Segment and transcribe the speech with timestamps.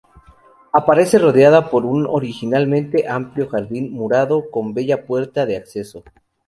[0.73, 6.03] Aparece rodeada por un originalmente amplio jardín murado con bella puerta de acceso.